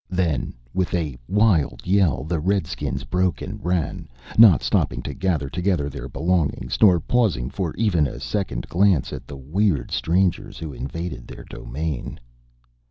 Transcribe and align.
Then, 0.09 0.55
with 0.73 0.95
a 0.95 1.15
wild 1.27 1.85
yell, 1.85 2.23
the 2.23 2.39
redskins 2.39 3.03
broke 3.03 3.39
and 3.39 3.63
ran, 3.63 4.09
not 4.35 4.63
stopping 4.63 5.03
to 5.03 5.13
gather 5.13 5.47
together 5.47 5.91
their 5.91 6.09
belongings, 6.09 6.75
nor 6.81 6.99
pausing 6.99 7.51
for 7.51 7.75
even 7.75 8.07
a 8.07 8.19
second 8.19 8.67
glance 8.67 9.13
at 9.13 9.27
the 9.27 9.37
weird 9.37 9.91
strangers 9.91 10.57
who 10.57 10.73
invaded 10.73 11.27
their 11.27 11.43
domain. 11.43 12.19